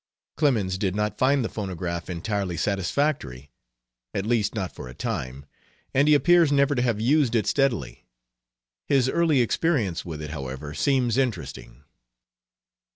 Clemens 0.35 0.79
did 0.79 0.95
not 0.95 1.19
find 1.19 1.45
the 1.45 1.47
phonograph 1.47 2.09
entirely 2.09 2.57
satisfactory, 2.57 3.51
at 4.15 4.25
least 4.25 4.55
not 4.55 4.73
for 4.73 4.87
a 4.87 4.95
time, 4.95 5.45
and 5.93 6.07
he 6.07 6.15
appears 6.15 6.51
never 6.51 6.73
to 6.73 6.81
have 6.81 6.99
used 6.99 7.35
it 7.35 7.45
steadily. 7.45 8.07
His 8.87 9.07
early 9.07 9.41
experience 9.41 10.03
with 10.03 10.19
it, 10.19 10.31
however, 10.31 10.73
seems 10.73 11.19
interesting. 11.19 11.83